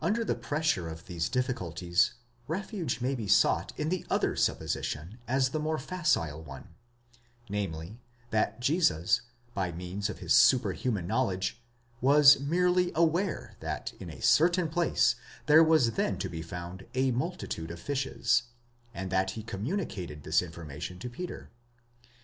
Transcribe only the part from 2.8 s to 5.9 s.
may be sought in the other supposition as the more